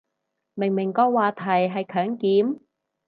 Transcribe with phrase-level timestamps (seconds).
[0.55, 2.59] 明明個話題係強檢